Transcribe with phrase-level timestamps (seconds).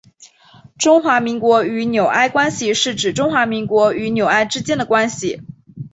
[0.79, 5.41] 中华民国与纽埃关系是指中华民国与纽埃之间的关系。